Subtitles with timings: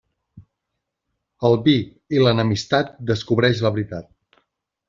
[1.51, 1.75] El vi
[2.17, 4.43] i l'enemistat descobreix la veritat.